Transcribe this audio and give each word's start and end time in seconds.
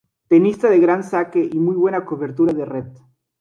Tenista 0.29 0.67
de 0.71 0.79
gran 0.79 1.03
saque 1.03 1.47
y 1.53 1.59
muy 1.59 1.75
buena 1.75 2.05
cobertura 2.05 2.53
de 2.53 2.65
red. 2.65 2.85